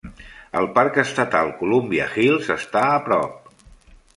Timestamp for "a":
2.95-2.99